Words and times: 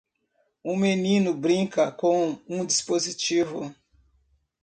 Um 0.65 0.75
menino 0.77 1.31
brinca 1.31 1.91
com 1.91 2.35
um 2.49 2.65
dispositivo. 2.65 3.71